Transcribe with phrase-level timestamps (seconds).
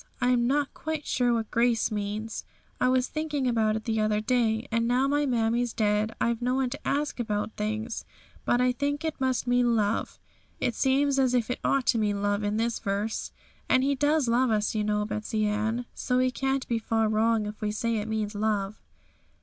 [0.19, 2.43] I'm not quite sure what grace means;
[2.79, 4.67] I was thinking about it the other day.
[4.71, 8.03] And now my mammie's dead, I've no one to ask about things;
[8.43, 10.17] but I think it must mean love;
[10.59, 13.31] it seems as if it ought to mean love in this verse;
[13.69, 17.45] and He does love us, you know, Betsey Ann, so we can't be far wrong
[17.45, 18.81] if we say it means love.'